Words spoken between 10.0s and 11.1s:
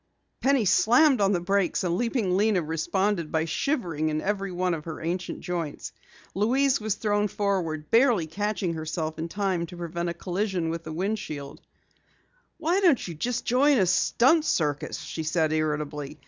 a collision with the